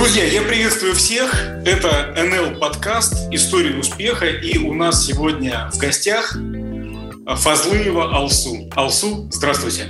Друзья, 0.00 0.24
я 0.24 0.40
приветствую 0.40 0.94
всех. 0.94 1.30
Это 1.66 2.14
НЛ 2.16 2.58
подкаст 2.58 3.12
«История 3.32 3.76
успеха». 3.76 4.28
И 4.28 4.56
у 4.56 4.72
нас 4.72 5.04
сегодня 5.04 5.68
в 5.74 5.76
гостях 5.76 6.38
Фазлыева 7.26 8.16
Алсу. 8.16 8.66
Алсу, 8.74 9.28
здравствуйте. 9.30 9.88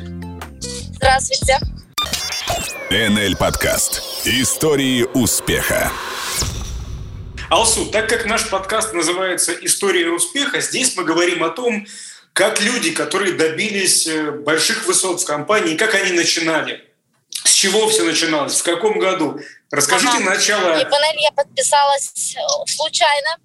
Здравствуйте. 0.96 1.58
НЛ 2.90 3.36
подкаст 3.36 4.02
«Истории 4.24 5.06
успеха». 5.14 5.92
Алсу, 7.48 7.86
так 7.86 8.08
как 8.08 8.26
наш 8.26 8.50
подкаст 8.50 8.92
называется 8.92 9.52
«История 9.52 10.10
успеха», 10.10 10.60
здесь 10.60 10.96
мы 10.96 11.04
говорим 11.04 11.44
о 11.44 11.50
том, 11.50 11.86
как 12.32 12.60
люди, 12.60 12.90
которые 12.90 13.34
добились 13.34 14.08
э, 14.08 14.32
больших 14.32 14.88
высот 14.88 15.20
в 15.20 15.24
компании, 15.24 15.76
как 15.76 15.94
они 15.94 16.10
начинали, 16.10 16.84
с 17.44 17.52
чего 17.52 17.88
все 17.88 18.02
начиналось, 18.02 18.58
в 18.58 18.64
каком 18.64 18.98
году. 18.98 19.38
Расскажите 19.70 20.16
ага. 20.16 20.30
начало. 20.30 20.80
И 20.80 20.84
панель 20.84 21.20
я 21.20 21.30
подписалась 21.32 22.34
э, 22.36 22.40
случайно. 22.66 23.36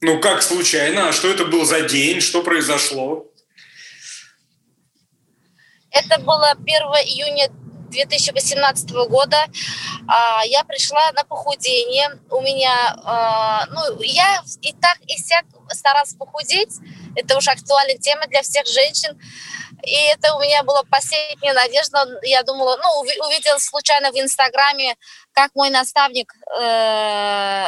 Ну, 0.00 0.20
как 0.20 0.42
случайно? 0.42 1.08
А 1.08 1.12
что 1.12 1.28
это 1.28 1.44
был 1.44 1.64
за 1.64 1.82
день? 1.82 2.20
Что 2.20 2.42
произошло? 2.42 3.26
Это 5.90 6.18
было 6.20 6.50
1 6.50 6.66
июня 7.06 7.48
2018 7.90 8.90
года. 9.08 9.46
А, 10.08 10.44
я 10.44 10.64
пришла 10.64 11.12
на 11.12 11.24
похудение. 11.24 12.10
У 12.30 12.40
меня, 12.40 12.96
а, 13.04 13.66
ну, 13.66 14.00
я 14.02 14.42
и 14.60 14.72
так, 14.72 14.98
и 15.06 15.16
сяк 15.16 15.44
старалась 15.70 16.14
похудеть. 16.14 16.78
Это 17.16 17.36
уже 17.36 17.50
актуальная 17.50 17.98
тема 17.98 18.26
для 18.26 18.42
всех 18.42 18.66
женщин. 18.66 19.18
И 19.82 19.94
это 20.12 20.34
у 20.34 20.40
меня 20.40 20.62
была 20.62 20.82
последняя 20.84 21.52
надежда. 21.52 22.06
Я 22.22 22.42
думала, 22.42 22.78
ну, 22.82 23.00
увидела 23.26 23.58
случайно 23.58 24.10
в 24.12 24.16
Инстаграме, 24.16 24.96
как 25.32 25.54
мой 25.54 25.70
наставник 25.70 26.32
э, 26.58 27.66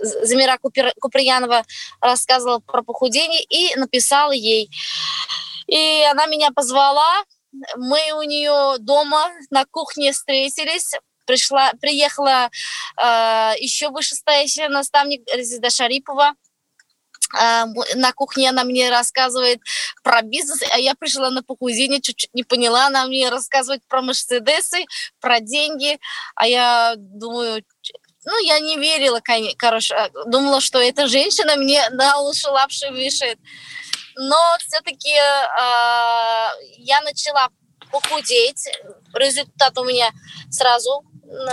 Замира 0.00 0.58
Купер, 0.58 0.92
Куприянова 1.00 1.64
рассказывала 2.00 2.60
про 2.60 2.82
похудение 2.82 3.42
и 3.42 3.74
написала 3.76 4.32
ей. 4.32 4.70
И 5.66 6.04
она 6.10 6.26
меня 6.26 6.50
позвала, 6.50 7.24
мы 7.76 8.12
у 8.12 8.22
нее 8.22 8.76
дома 8.78 9.30
на 9.50 9.64
кухне 9.64 10.12
встретились, 10.12 10.92
пришла, 11.26 11.72
приехала 11.80 12.50
э, 13.02 13.52
еще 13.58 13.88
вышестоящая 13.88 14.68
наставник 14.68 15.22
Резида 15.32 15.70
Шарипова, 15.70 16.34
на 17.32 18.12
кухне 18.14 18.50
она 18.50 18.64
мне 18.64 18.90
рассказывает 18.90 19.60
про 20.02 20.22
бизнес, 20.22 20.60
а 20.72 20.78
я 20.78 20.94
пришла 20.94 21.30
на 21.30 21.42
похудение, 21.42 22.00
чуть-чуть 22.00 22.34
не 22.34 22.44
поняла, 22.44 22.86
она 22.86 23.06
мне 23.06 23.28
рассказывает 23.28 23.82
про 23.88 24.02
Мерседесы, 24.02 24.84
про 25.20 25.40
деньги, 25.40 25.98
а 26.34 26.46
я 26.46 26.94
думаю, 26.96 27.64
ну, 28.24 28.44
я 28.44 28.58
не 28.58 28.76
верила, 28.76 29.20
короче, 29.56 29.94
а, 29.94 30.10
думала, 30.26 30.60
что 30.60 30.80
эта 30.80 31.06
женщина 31.06 31.56
мне 31.56 31.88
на 31.90 32.18
уши 32.20 32.48
лапши 32.48 32.88
вешает. 32.90 33.38
Но 34.16 34.36
все-таки 34.66 35.10
э, 35.10 36.48
я 36.78 37.00
начала 37.02 37.50
похудеть, 37.92 38.68
результат 39.14 39.78
у 39.78 39.84
меня 39.84 40.10
сразу 40.50 41.04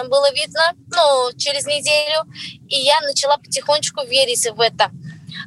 было 0.08 0.32
видно, 0.34 0.74
ну, 0.92 1.32
через 1.38 1.66
неделю, 1.66 2.24
и 2.70 2.76
я 2.76 3.02
начала 3.02 3.38
потихонечку 3.38 4.06
верить 4.06 4.48
в 4.50 4.60
это. 4.60 4.92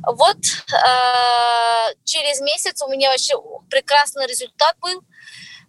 Вот 0.06 0.36
э, 0.36 1.94
через 2.04 2.40
месяц 2.40 2.82
у 2.82 2.88
меня 2.88 3.10
вообще 3.10 3.34
прекрасный 3.70 4.26
результат 4.26 4.76
был. 4.80 5.02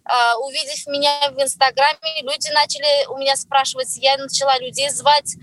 Э, 0.04 0.34
увидев 0.42 0.86
меня 0.86 1.30
в 1.30 1.42
Инстаграме, 1.42 2.22
люди 2.22 2.50
начали 2.52 3.06
у 3.08 3.18
меня 3.18 3.36
спрашивать, 3.36 3.96
я 3.96 4.16
начала 4.16 4.58
людей 4.58 4.88
звать, 4.90 5.36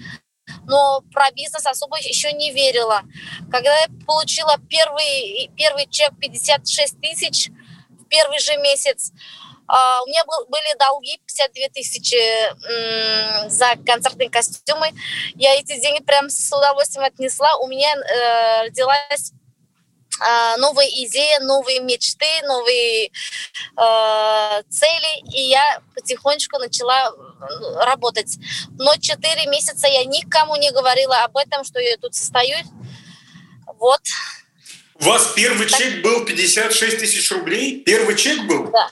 но 0.65 1.01
про 1.13 1.31
бизнес 1.31 1.65
особо 1.65 1.97
еще 1.97 2.31
не 2.33 2.51
верила. 2.51 3.03
Когда 3.51 3.77
я 3.81 3.87
получила 4.05 4.57
первый, 4.69 5.49
первый 5.55 5.87
чек 5.87 6.11
56 6.19 6.99
тысяч 7.01 7.49
в 7.89 8.05
первый 8.05 8.39
же 8.39 8.57
месяц, 8.57 9.11
Uh, 9.67 10.03
у 10.03 10.07
меня 10.07 10.23
был, 10.25 10.45
были 10.47 10.77
долги 10.77 11.19
52 11.25 11.69
тысячи 11.73 12.15
м- 12.15 13.49
за 13.49 13.75
концертные 13.85 14.29
костюмы. 14.29 14.91
Я 15.35 15.55
эти 15.55 15.79
деньги 15.79 16.03
прям 16.03 16.29
с 16.29 16.55
удовольствием 16.55 17.05
отнесла. 17.05 17.55
У 17.57 17.67
меня 17.67 17.95
э, 17.95 18.65
родилась 18.65 19.31
э, 20.21 20.57
новая 20.57 20.87
идея, 20.87 21.39
новые 21.39 21.79
мечты, 21.79 22.27
новые 22.43 23.07
э, 23.07 24.63
цели, 24.69 25.35
и 25.35 25.49
я 25.49 25.81
потихонечку 25.95 26.59
начала 26.59 27.11
работать. 27.85 28.37
Но 28.77 28.95
4 28.95 29.47
месяца 29.47 29.87
я 29.87 30.05
никому 30.05 30.55
не 30.57 30.71
говорила 30.71 31.23
об 31.23 31.37
этом, 31.37 31.63
что 31.63 31.79
я 31.79 31.97
тут 31.97 32.13
состою. 32.13 32.57
Вот. 33.79 34.01
У 35.01 35.05
вас 35.05 35.33
первый 35.35 35.67
так... 35.67 35.79
чек 35.79 36.03
был 36.03 36.23
56 36.25 36.99
тысяч 36.99 37.31
рублей? 37.31 37.81
Первый 37.81 38.15
чек 38.15 38.45
был? 38.47 38.71
Да. 38.71 38.89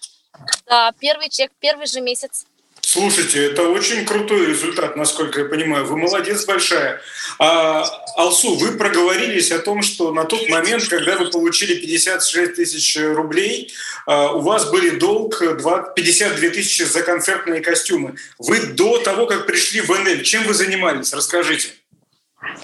Да, 0.74 0.92
первый 1.00 1.30
чек, 1.30 1.52
первый 1.60 1.86
же 1.86 2.02
месяц. 2.02 2.48
Слушайте, 2.82 3.46
это 3.46 3.70
очень 3.70 4.08
крутой 4.08 4.48
результат, 4.48 4.96
насколько 4.96 5.42
я 5.42 5.46
понимаю. 5.46 5.86
Вы 5.86 5.98
молодец 5.98 6.46
большая. 6.46 7.00
А, 7.38 7.84
Алсу, 8.16 8.56
вы 8.56 8.72
проговорились 8.72 9.52
о 9.52 9.60
том, 9.60 9.84
что 9.84 10.12
на 10.12 10.26
тот 10.26 10.50
момент, 10.50 10.88
когда 10.88 11.16
вы 11.16 11.30
получили 11.30 11.76
56 11.76 12.56
тысяч 12.56 12.98
рублей, 12.98 13.72
а, 14.08 14.32
у 14.32 14.40
вас 14.40 14.68
были 14.72 14.98
долг 14.98 15.38
52 15.38 16.50
тысячи 16.50 16.82
за 16.82 17.04
концертные 17.04 17.62
костюмы. 17.62 18.16
Вы 18.40 18.74
до 18.74 18.98
того, 18.98 19.28
как 19.28 19.46
пришли 19.46 19.80
в 19.80 19.92
НЛ, 19.92 20.24
чем 20.24 20.48
вы 20.48 20.56
занимались? 20.56 21.14
Расскажите. 21.14 21.70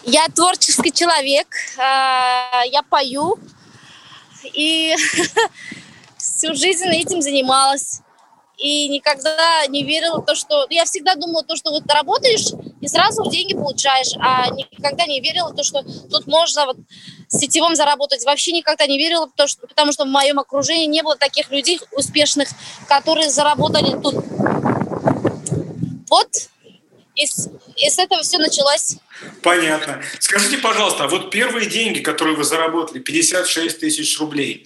Я 0.03 0.25
творческий 0.29 0.91
человек, 0.91 1.47
а, 1.77 2.63
я 2.71 2.81
пою, 2.81 3.37
и 4.55 4.95
всю 6.35 6.53
жизнь 6.53 6.87
этим 6.87 7.21
занималась. 7.21 8.01
И 8.57 8.89
никогда 8.89 9.65
не 9.67 9.85
верила 9.85 10.19
в 10.19 10.25
то, 10.25 10.35
что... 10.35 10.67
Я 10.69 10.83
всегда 10.83 11.15
думала, 11.15 11.43
то, 11.43 11.55
что 11.55 11.71
вот 11.71 11.83
работаешь 11.89 12.47
и 12.81 12.87
сразу 12.89 13.29
деньги 13.29 13.53
получаешь, 13.53 14.11
а 14.19 14.49
никогда 14.49 15.05
не 15.05 15.21
верила 15.21 15.49
в 15.49 15.55
то, 15.55 15.63
что 15.63 15.81
тут 15.81 16.27
можно 16.27 16.65
вот 16.65 16.77
сетевым 17.29 17.75
заработать. 17.75 18.25
Вообще 18.25 18.51
никогда 18.51 18.85
не 18.85 18.97
верила, 18.97 19.27
в 19.27 19.31
то, 19.33 19.47
что, 19.47 19.65
потому 19.65 19.93
что 19.93 20.03
в 20.03 20.09
моем 20.09 20.39
окружении 20.39 20.87
не 20.87 21.01
было 21.03 21.15
таких 21.15 21.51
людей 21.51 21.79
успешных, 21.93 22.49
которые 22.89 23.29
заработали 23.29 23.91
тут. 24.01 24.15
Вот 26.09 26.49
и 27.15 27.25
с, 27.25 27.49
и 27.77 27.89
с 27.89 27.99
этого 27.99 28.23
все 28.23 28.37
началось. 28.39 28.97
Понятно. 29.41 30.01
Скажите, 30.19 30.57
пожалуйста, 30.57 31.05
а 31.05 31.07
вот 31.07 31.31
первые 31.31 31.69
деньги, 31.69 31.99
которые 31.99 32.35
вы 32.35 32.43
заработали, 32.43 32.99
56 32.99 33.79
тысяч 33.79 34.19
рублей, 34.19 34.65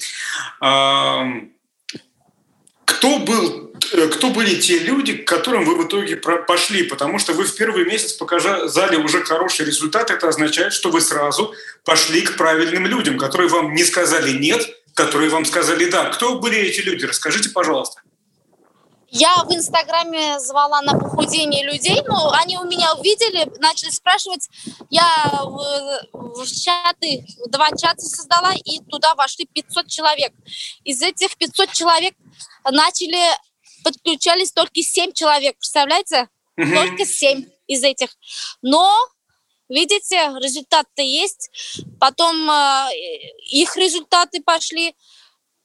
кто 2.96 3.20
был 3.20 3.72
э, 3.94 4.08
кто 4.08 4.30
были 4.30 4.60
те 4.60 4.80
люди, 4.80 5.18
к 5.18 5.28
которым 5.28 5.66
вы 5.66 5.76
в 5.76 5.88
итоге 5.88 6.16
пошли? 6.16 6.84
Потому 6.84 7.20
что 7.20 7.34
вы 7.34 7.44
в 7.44 7.56
первый 7.56 7.86
месяц 7.86 8.14
показали 8.14 8.96
уже 8.96 9.24
хороший 9.24 9.66
результат. 9.66 10.12
Это 10.12 10.30
означает, 10.30 10.74
что 10.74 10.90
вы 10.90 11.02
сразу 11.02 11.54
пошли 11.84 12.22
к 12.22 12.38
правильным 12.38 12.86
людям, 12.88 13.18
которые 13.18 13.50
вам 13.50 13.74
не 13.74 13.84
сказали 13.84 14.32
«нет», 14.32 14.68
которые 14.94 15.30
вам 15.30 15.46
сказали 15.46 15.86
«да». 15.86 16.06
Кто 16.06 16.40
были 16.40 16.58
эти 16.58 16.82
люди? 16.82 17.06
Расскажите, 17.06 17.50
пожалуйста. 17.50 18.02
Я 19.16 19.44
в 19.44 19.54
Инстаграме 19.54 20.40
звала 20.40 20.82
на 20.82 20.98
похудение 20.98 21.64
людей, 21.64 22.02
но 22.08 22.32
они 22.32 22.58
у 22.58 22.64
меня 22.64 22.96
увидели, 22.96 23.48
начали 23.60 23.92
спрашивать. 23.92 24.50
Я 24.90 25.06
в, 25.44 26.42
в 26.42 26.48
чаты, 26.48 27.24
два 27.46 27.68
чата 27.78 28.02
создала, 28.02 28.54
и 28.56 28.80
туда 28.90 29.14
вошли 29.14 29.46
500 29.46 29.88
человек. 29.88 30.34
Из 30.84 31.00
этих 31.04 31.38
500 31.38 31.72
человек 31.74 32.16
начали, 32.72 33.20
подключались 33.84 34.52
только 34.52 34.82
7 34.82 35.12
человек, 35.14 35.58
представляете? 35.58 36.30
Угу. 36.58 36.74
Только 36.74 37.06
7 37.06 37.46
из 37.68 37.84
этих. 37.84 38.10
Но 38.62 38.94
Видите, 39.70 40.18
результат-то 40.40 41.02
есть. 41.02 41.50
Потом 42.00 42.50
э, 42.50 42.90
их 43.50 43.76
результаты 43.76 44.42
пошли. 44.42 44.96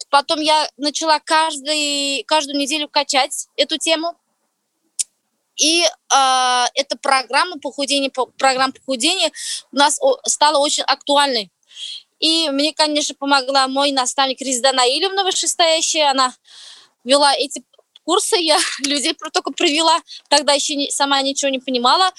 Потом 0.09 0.41
я 0.41 0.67
начала 0.79 1.21
каждый, 1.21 2.23
каждую 2.25 2.59
неделю 2.59 2.89
качать 2.89 3.49
эту 3.57 3.77
тему. 3.77 4.17
И 5.57 5.83
э, 5.83 6.65
эта 6.75 6.97
программа 6.97 7.59
похудения, 7.59 8.11
программа 8.39 8.73
похудения 8.73 9.31
у 9.73 9.77
нас 9.77 10.01
стала 10.25 10.59
очень 10.59 10.85
актуальной. 10.85 11.51
И 12.21 12.49
мне, 12.51 12.73
конечно, 12.73 13.15
помогла 13.15 13.69
мой 13.69 13.93
наставник 13.93 14.41
Резида 14.41 14.73
Наилевна, 14.73 15.23
вышестоящая. 15.23 16.11
Она 16.11 16.35
вела 17.09 17.35
эти 17.35 17.63
курсы, 18.05 18.37
я 18.37 18.59
людей 18.85 19.15
только 19.33 19.51
привела, 19.51 19.99
тогда 20.29 20.53
еще 20.53 20.75
не, 20.77 20.91
сама 20.91 21.21
ничего 21.23 21.51
не 21.51 21.59
понимала. 21.59 22.13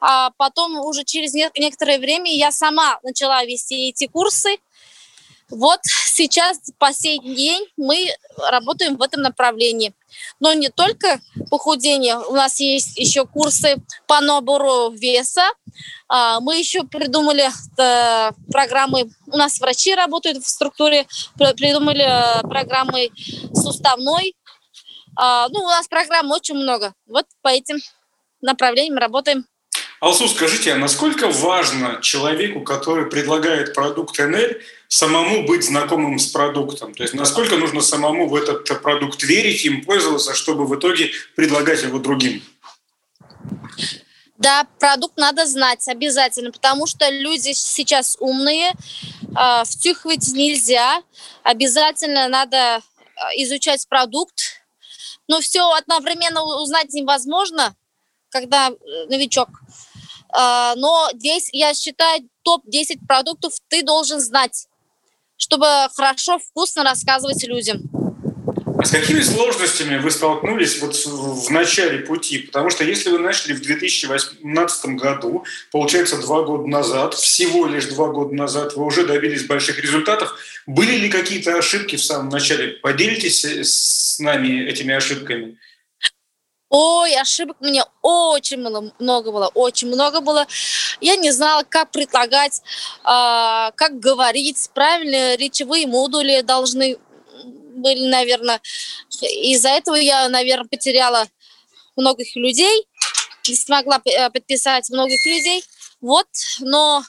А 0.00 0.30
потом 0.36 0.78
уже 0.78 1.04
через 1.04 1.34
некоторое 1.34 1.98
время 1.98 2.34
я 2.34 2.52
сама 2.52 2.98
начала 3.02 3.44
вести 3.44 3.88
эти 3.88 4.06
курсы. 4.06 4.56
Вот 5.50 5.80
сейчас, 6.16 6.58
по 6.78 6.92
сей 6.92 7.18
день, 7.18 7.66
мы 7.76 8.08
работаем 8.50 8.96
в 8.96 9.02
этом 9.02 9.22
направлении. 9.22 9.94
Но 10.40 10.52
не 10.54 10.70
только 10.70 11.20
похудение. 11.50 12.16
У 12.18 12.34
нас 12.34 12.58
есть 12.58 12.98
еще 12.98 13.26
курсы 13.26 13.76
по 14.06 14.20
набору 14.20 14.90
веса. 14.90 15.44
А, 16.08 16.40
мы 16.40 16.58
еще 16.58 16.84
придумали 16.84 17.44
э, 17.46 18.32
программы. 18.50 19.10
У 19.26 19.36
нас 19.36 19.60
врачи 19.60 19.94
работают 19.94 20.38
в 20.38 20.48
структуре. 20.48 21.06
Придумали 21.36 22.04
э, 22.04 22.40
программы 22.42 23.10
суставной. 23.52 24.34
А, 25.16 25.48
ну, 25.48 25.60
у 25.60 25.68
нас 25.68 25.86
программ 25.88 26.30
очень 26.30 26.56
много. 26.56 26.94
Вот 27.06 27.26
по 27.42 27.48
этим 27.48 27.78
направлениям 28.40 28.98
работаем. 28.98 29.46
Алсу, 30.00 30.28
скажите, 30.28 30.72
а 30.72 30.76
насколько 30.76 31.28
важно 31.28 32.00
человеку, 32.02 32.60
который 32.60 33.06
предлагает 33.06 33.74
продукт 33.74 34.18
НЛ, 34.18 34.56
самому 34.88 35.46
быть 35.46 35.64
знакомым 35.64 36.18
с 36.18 36.26
продуктом? 36.26 36.94
То 36.94 37.02
есть 37.02 37.14
насколько 37.14 37.56
нужно 37.56 37.80
самому 37.80 38.28
в 38.28 38.34
этот 38.34 38.82
продукт 38.82 39.22
верить, 39.22 39.64
им 39.64 39.84
пользоваться, 39.84 40.34
чтобы 40.34 40.66
в 40.66 40.78
итоге 40.78 41.12
предлагать 41.34 41.82
его 41.82 41.98
другим? 41.98 42.42
Да, 44.36 44.66
продукт 44.78 45.16
надо 45.16 45.46
знать 45.46 45.88
обязательно, 45.88 46.52
потому 46.52 46.86
что 46.86 47.08
люди 47.08 47.52
сейчас 47.54 48.18
умные, 48.20 48.72
э, 48.72 49.64
втюхивать 49.64 50.28
нельзя, 50.34 51.02
обязательно 51.42 52.28
надо 52.28 52.82
а, 53.16 53.32
изучать 53.36 53.88
продукт, 53.88 54.60
но 55.26 55.40
все 55.40 55.70
одновременно 55.70 56.42
узнать 56.60 56.92
невозможно, 56.92 57.74
когда 58.28 58.68
э, 58.68 58.74
новичок. 59.08 59.48
А, 60.30 60.74
но 60.76 61.08
здесь, 61.14 61.48
я 61.52 61.74
считаю, 61.74 62.28
топ-10 62.42 63.06
продуктов 63.06 63.52
ты 63.68 63.82
должен 63.82 64.20
знать, 64.20 64.66
чтобы 65.36 65.66
хорошо, 65.94 66.38
вкусно 66.38 66.82
рассказывать 66.84 67.44
людям. 67.44 67.82
А 68.78 68.84
с 68.84 68.90
какими 68.90 69.20
сложностями 69.20 69.96
вы 69.96 70.10
столкнулись 70.10 70.82
вот 70.82 70.94
в 70.96 71.50
начале 71.50 72.00
пути? 72.00 72.38
Потому 72.38 72.68
что 72.68 72.84
если 72.84 73.10
вы 73.10 73.18
начали 73.18 73.54
в 73.54 73.62
2018 73.62 74.86
году, 74.96 75.44
получается 75.72 76.18
два 76.18 76.42
года 76.42 76.66
назад, 76.66 77.14
всего 77.14 77.66
лишь 77.66 77.86
два 77.86 78.08
года 78.08 78.34
назад, 78.34 78.74
вы 78.74 78.84
уже 78.84 79.06
добились 79.06 79.46
больших 79.46 79.80
результатов. 79.80 80.36
Были 80.66 80.96
ли 80.96 81.08
какие-то 81.08 81.56
ошибки 81.56 81.96
в 81.96 82.04
самом 82.04 82.28
начале? 82.28 82.74
Поделитесь 82.82 83.44
с 83.44 84.18
нами 84.18 84.68
этими 84.68 84.94
ошибками. 84.94 85.56
Ой, 86.68 87.14
ошибок 87.14 87.56
мне 87.60 87.84
очень 88.02 88.58
много 88.58 89.30
было, 89.30 89.46
очень 89.54 89.86
много 89.86 90.20
было. 90.20 90.46
Я 91.00 91.14
не 91.16 91.30
знала, 91.30 91.62
как 91.62 91.92
предлагать, 91.92 92.60
э, 93.04 93.70
как 93.76 94.00
говорить, 94.00 94.68
правильно 94.74 95.36
речевые 95.36 95.86
модули 95.86 96.40
должны 96.40 96.98
были, 97.76 98.08
наверное. 98.08 98.60
Из-за 99.20 99.68
этого 99.68 99.94
я, 99.94 100.28
наверное, 100.28 100.68
потеряла 100.68 101.28
многих 101.94 102.34
людей, 102.34 102.84
не 103.46 103.54
смогла 103.54 104.00
э, 104.04 104.28
подписать 104.30 104.90
многих 104.90 105.24
людей. 105.24 105.62
Вот, 106.00 106.26
но 106.58 107.04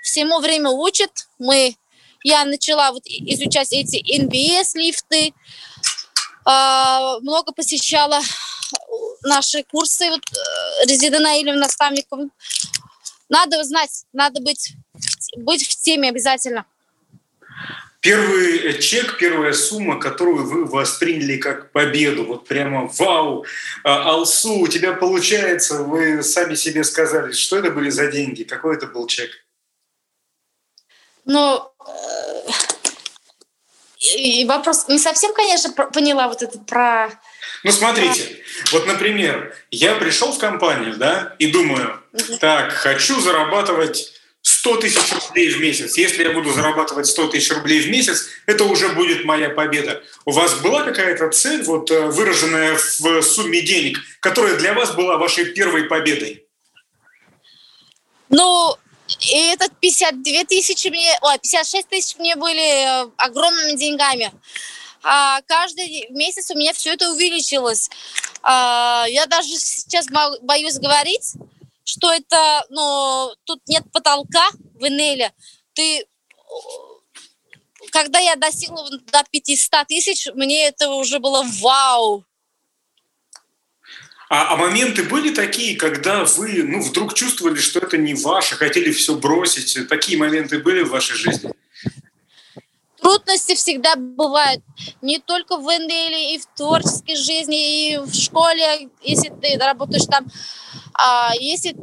всему 0.00 0.38
время 0.38 0.70
учат. 0.70 1.10
Мы, 1.40 1.74
я 2.22 2.44
начала 2.44 2.92
вот 2.92 3.02
изучать 3.04 3.72
эти 3.72 3.96
NBS-лифты, 4.20 5.32
э, 6.46 7.18
много 7.20 7.52
посещала 7.52 8.20
наши 9.26 9.62
курсы 9.64 10.08
вот, 10.10 10.22
э, 10.32 10.86
Резидана 10.86 11.38
или 11.38 11.50
наставников. 11.50 12.20
Надо 13.28 13.62
знать, 13.64 14.04
надо 14.12 14.40
быть, 14.40 14.72
быть 15.36 15.66
в 15.66 15.80
теме 15.82 16.08
обязательно. 16.08 16.64
Первый 18.00 18.78
чек, 18.78 19.18
первая 19.18 19.52
сумма, 19.52 19.98
которую 19.98 20.46
вы 20.46 20.64
восприняли 20.64 21.38
как 21.38 21.72
победу, 21.72 22.24
вот 22.24 22.46
прямо 22.46 22.86
вау, 22.98 23.44
а, 23.82 24.10
Алсу, 24.10 24.60
у 24.60 24.68
тебя 24.68 24.92
получается, 24.92 25.82
вы 25.82 26.22
сами 26.22 26.54
себе 26.54 26.84
сказали, 26.84 27.32
что 27.32 27.58
это 27.58 27.72
были 27.72 27.90
за 27.90 28.06
деньги, 28.06 28.44
какой 28.44 28.76
это 28.76 28.86
был 28.86 29.08
чек? 29.08 29.30
Ну, 31.24 31.68
и 33.98 34.44
вопрос 34.44 34.88
не 34.88 34.98
совсем, 34.98 35.32
конечно, 35.32 35.72
поняла 35.72 36.28
вот 36.28 36.42
это 36.42 36.58
про... 36.58 37.10
Ну, 37.64 37.72
смотрите, 37.72 38.42
вот, 38.72 38.86
например, 38.86 39.56
я 39.70 39.94
пришел 39.94 40.32
в 40.32 40.38
компанию, 40.38 40.96
да, 40.96 41.34
и 41.38 41.46
думаю, 41.46 42.00
так, 42.40 42.72
хочу 42.72 43.18
зарабатывать 43.20 44.12
100 44.42 44.76
тысяч 44.76 45.12
рублей 45.12 45.48
в 45.48 45.60
месяц. 45.60 45.96
Если 45.96 46.22
я 46.22 46.30
буду 46.30 46.52
зарабатывать 46.52 47.06
100 47.06 47.28
тысяч 47.28 47.50
рублей 47.50 47.80
в 47.80 47.90
месяц, 47.90 48.28
это 48.46 48.64
уже 48.64 48.90
будет 48.90 49.24
моя 49.24 49.50
победа. 49.50 50.02
У 50.24 50.30
вас 50.30 50.54
была 50.60 50.82
какая-то 50.82 51.30
цель, 51.30 51.62
вот 51.64 51.90
э, 51.90 52.06
выраженная 52.06 52.76
в 52.76 53.22
сумме 53.22 53.62
денег, 53.62 53.98
которая 54.20 54.56
для 54.56 54.74
вас 54.74 54.94
была 54.94 55.16
вашей 55.16 55.46
первой 55.46 55.84
победой? 55.84 56.46
Ну, 58.28 58.76
и 59.20 59.36
этот 59.52 59.78
52 59.78 60.44
тысячи 60.44 60.88
мне, 60.88 61.16
ой, 61.22 61.38
56 61.38 61.88
тысяч 61.88 62.16
мне 62.16 62.36
были 62.36 63.04
э, 63.04 63.10
огромными 63.16 63.76
деньгами. 63.76 64.32
А 65.02 65.40
каждый 65.42 66.06
месяц 66.10 66.50
у 66.50 66.58
меня 66.58 66.72
все 66.72 66.94
это 66.94 67.10
увеличилось. 67.12 67.88
А, 68.42 69.06
я 69.08 69.26
даже 69.26 69.48
сейчас 69.50 70.06
боюсь 70.42 70.78
говорить, 70.78 71.34
что 71.84 72.12
это, 72.12 72.64
ну, 72.70 73.32
тут 73.44 73.60
нет 73.68 73.84
потолка 73.92 74.48
в 74.74 74.86
Энеле. 74.86 75.32
Ты, 75.74 76.06
когда 77.92 78.18
я 78.18 78.34
достигла 78.34 78.88
до 78.90 79.22
500 79.30 79.86
тысяч, 79.86 80.26
мне 80.34 80.66
это 80.66 80.90
уже 80.90 81.20
было 81.20 81.44
вау. 81.60 82.24
А, 84.28 84.54
а 84.54 84.56
моменты 84.56 85.04
были 85.04 85.32
такие, 85.32 85.76
когда 85.76 86.24
вы 86.24 86.62
ну, 86.64 86.80
вдруг 86.80 87.14
чувствовали, 87.14 87.58
что 87.58 87.78
это 87.78 87.96
не 87.96 88.14
ваше, 88.14 88.56
хотели 88.56 88.90
все 88.90 89.14
бросить? 89.14 89.88
Такие 89.88 90.18
моменты 90.18 90.58
были 90.58 90.82
в 90.82 90.90
вашей 90.90 91.16
жизни? 91.16 91.52
Трудности 93.00 93.54
всегда 93.54 93.94
бывают. 93.94 94.64
Не 95.00 95.20
только 95.20 95.56
в 95.56 95.62
НДЛ, 95.62 96.34
и 96.34 96.38
в 96.38 96.46
творческой 96.56 97.14
жизни, 97.14 97.92
и 97.92 97.98
в 97.98 98.12
школе, 98.12 98.88
если 99.00 99.28
ты 99.28 99.56
работаешь 99.58 100.06
там. 100.06 100.26
А 100.94 101.32
если 101.38 101.76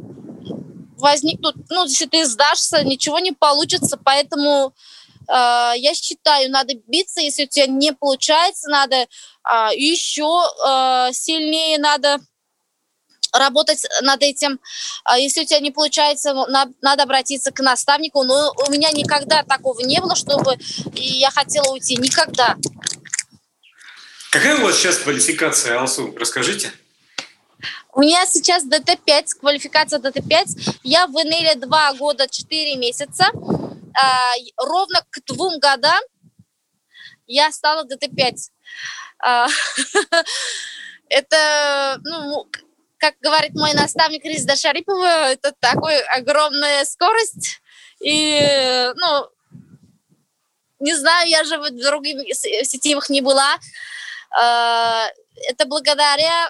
возникнут, 0.98 1.56
ну, 1.70 1.84
если 1.84 2.06
ты 2.06 2.26
сдашься, 2.26 2.84
ничего 2.84 3.20
не 3.20 3.32
получится, 3.32 3.98
поэтому 4.02 4.74
э, 5.28 5.72
я 5.76 5.94
считаю, 5.94 6.50
надо 6.50 6.74
биться, 6.86 7.22
если 7.22 7.44
у 7.44 7.48
тебя 7.48 7.66
не 7.68 7.94
получается, 7.94 8.68
надо 8.68 8.96
э, 8.96 9.06
еще 9.76 10.42
э, 10.66 11.12
сильнее 11.12 11.78
надо 11.78 12.20
работать 13.34 13.84
над 14.02 14.22
этим. 14.22 14.60
А 15.04 15.18
если 15.18 15.42
у 15.42 15.44
тебя 15.44 15.60
не 15.60 15.70
получается, 15.70 16.34
надо 16.80 17.02
обратиться 17.02 17.50
к 17.50 17.60
наставнику. 17.60 18.22
Но 18.22 18.54
у 18.66 18.70
меня 18.70 18.90
никогда 18.92 19.42
такого 19.42 19.80
не 19.80 20.00
было, 20.00 20.16
чтобы 20.16 20.56
я 20.94 21.30
хотела 21.30 21.72
уйти. 21.72 21.96
Никогда. 21.96 22.56
Какая 24.30 24.58
у 24.58 24.62
вас 24.62 24.76
сейчас 24.76 24.98
квалификация, 24.98 25.78
Алсу? 25.78 26.14
Расскажите. 26.16 26.72
У 27.92 28.00
меня 28.00 28.26
сейчас 28.26 28.64
ДТ-5, 28.64 29.38
квалификация 29.38 30.00
ДТ-5. 30.00 30.78
Я 30.82 31.06
в 31.06 31.12
НЛ 31.12 31.60
два 31.60 31.92
года, 31.94 32.26
четыре 32.28 32.76
месяца. 32.76 33.26
А, 33.96 34.32
ровно 34.56 35.00
к 35.10 35.24
двум 35.26 35.60
годам 35.60 36.00
я 37.26 37.52
стала 37.52 37.84
ДТ-5. 37.84 38.50
А, 39.20 39.46
это, 41.08 42.00
ну, 42.02 42.48
как 43.04 43.16
говорит 43.20 43.54
мой 43.54 43.74
наставник 43.74 44.24
Ризда 44.24 44.56
Шарипова, 44.56 45.32
это 45.32 45.52
такой 45.60 46.00
огромная 46.04 46.86
скорость. 46.86 47.60
И, 48.00 48.40
ну, 48.96 49.28
не 50.80 50.94
знаю, 50.94 51.28
я 51.28 51.44
же 51.44 51.58
в 51.58 51.70
других 51.70 52.34
сетевых 52.34 53.10
не 53.10 53.20
была. 53.20 53.56
А, 54.30 55.06
это 55.48 55.66
благодаря 55.66 56.48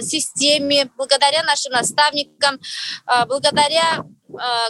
системе, 0.00 0.90
благодаря 0.96 1.44
нашим 1.44 1.72
наставникам, 1.74 2.58
а, 3.06 3.24
благодаря 3.24 4.04
а, 4.36 4.68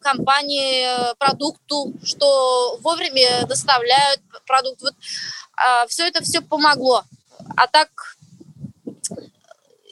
компании, 0.00 1.12
продукту, 1.18 1.92
что 2.04 2.78
вовремя 2.82 3.46
доставляют 3.48 4.20
продукт. 4.46 4.80
Вот 4.80 4.94
все 5.88 6.06
это 6.06 6.22
все 6.22 6.40
помогло. 6.40 7.02
А 7.56 7.66
так 7.66 7.88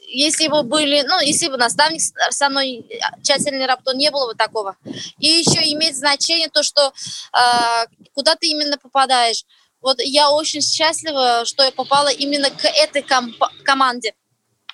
если 0.07 0.49
бы 0.49 0.63
были, 0.63 1.03
ну, 1.03 1.21
если 1.21 1.49
бы 1.49 1.57
наставник 1.57 2.01
со 2.31 2.49
мной 2.49 2.87
тщательно 3.23 3.67
работал, 3.67 3.95
не 3.95 4.11
было 4.11 4.29
бы 4.29 4.35
такого. 4.35 4.77
И 5.19 5.27
еще 5.27 5.61
имеет 5.73 5.97
значение 5.97 6.49
то, 6.49 6.63
что 6.63 6.93
э, 7.33 7.87
куда 8.15 8.35
ты 8.37 8.49
именно 8.49 8.79
попадаешь. 8.79 9.45
Вот 9.81 10.01
я 10.01 10.31
очень 10.31 10.63
счастлива, 10.63 11.45
что 11.45 11.63
я 11.63 11.71
попала 11.71 12.09
именно 12.09 12.51
к 12.51 12.65
этой 12.65 13.03
комп- 13.03 13.53
команде, 13.65 14.15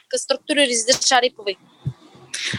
к 0.08 0.16
структуре 0.16 0.66
Резидент 0.66 1.04
Шариповой. 1.04 1.58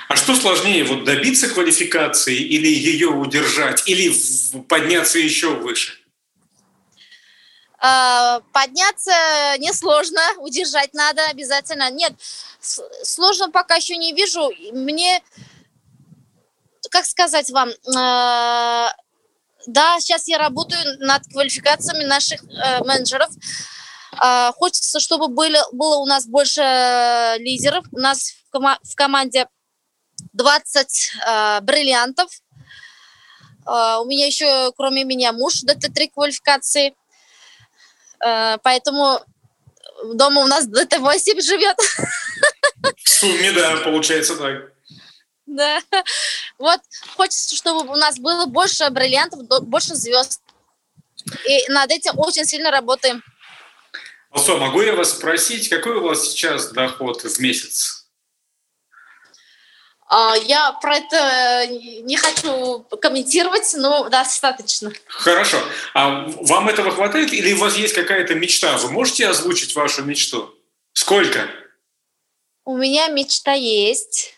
А 0.08 0.16
что 0.16 0.36
сложнее, 0.36 0.84
вот 0.84 1.04
добиться 1.04 1.50
квалификации 1.50 2.36
или 2.36 2.68
ее 2.68 3.10
удержать, 3.10 3.88
или 3.88 4.14
подняться 4.68 5.20
еще 5.20 5.56
выше? 5.56 6.04
э, 7.84 8.40
подняться 8.52 9.12
несложно, 9.60 10.22
удержать 10.38 10.94
надо 10.94 11.26
обязательно. 11.28 11.92
Нет, 11.92 12.14
сложно 12.64 13.52
пока 13.52 13.76
еще 13.76 13.98
не 13.98 14.14
вижу. 14.14 14.52
Мне, 14.72 15.22
как 16.90 17.06
сказать 17.06 17.50
вам, 17.52 17.70
э, 17.70 18.90
да, 19.68 20.00
сейчас 20.00 20.28
я 20.28 20.38
работаю 20.38 20.82
над 21.00 21.24
квалификациями 21.32 22.04
наших 22.04 22.44
э, 22.44 22.84
менеджеров. 22.84 23.30
Э, 24.24 24.52
хочется, 24.54 25.00
чтобы 25.00 25.28
были, 25.28 25.60
было 25.72 25.98
у 25.98 26.06
нас 26.06 26.26
больше 26.26 26.62
лидеров. 27.40 27.86
У 27.92 28.00
нас 28.00 28.32
в, 28.32 28.56
кома- 28.56 28.80
в 28.84 28.96
команде 28.96 29.48
20 30.34 31.12
э, 31.26 31.62
бриллиантов. 31.62 32.30
У 33.66 34.04
меня 34.06 34.26
еще, 34.26 34.74
кроме 34.76 35.06
меня, 35.06 35.32
муж 35.32 35.64
ДТ-3 35.64 36.10
квалификации. 36.14 36.94
Э, 38.24 38.58
поэтому 38.64 39.20
дома 40.14 40.42
у 40.42 40.48
нас 40.48 40.66
ДТ-8 40.68 41.42
живет. 41.42 41.78
В 43.04 43.10
сумме, 43.10 43.52
да, 43.52 43.78
получается 43.78 44.36
так. 44.36 44.72
Да. 45.46 45.82
Вот 46.58 46.80
хочется, 47.16 47.56
чтобы 47.56 47.90
у 47.92 47.96
нас 47.96 48.18
было 48.18 48.46
больше 48.46 48.90
бриллиантов, 48.90 49.42
больше 49.64 49.96
звезд. 49.96 50.42
И 51.48 51.70
над 51.70 51.92
этим 51.92 52.18
очень 52.18 52.46
сильно 52.46 52.72
работаем. 52.72 53.24
Алсо, 54.32 54.58
могу 54.58 54.82
я 54.82 54.96
вас 54.96 55.12
спросить, 55.12 55.70
какой 55.70 55.98
у 55.98 56.04
вас 56.04 56.24
сейчас 56.24 56.72
доход 56.72 57.22
в 57.22 57.40
месяц? 57.40 58.03
А, 60.16 60.36
я 60.36 60.74
про 60.74 60.98
это 60.98 61.66
не 62.04 62.16
хочу 62.18 62.86
комментировать, 63.02 63.74
но 63.76 64.10
достаточно. 64.10 64.92
Хорошо. 65.08 65.58
А 65.96 66.28
вам 66.42 66.70
этого 66.70 66.92
хватает 66.92 67.34
или 67.34 67.54
у 67.54 67.58
вас 67.58 67.76
есть 67.76 67.96
какая-то 67.96 68.36
мечта? 68.36 68.78
Вы 68.78 68.92
можете 68.92 69.28
озвучить 69.28 69.74
вашу 69.74 70.04
мечту? 70.04 70.54
Сколько? 70.94 71.48
У 72.64 72.78
меня 72.78 73.08
мечта 73.08 73.54
есть. 73.54 74.36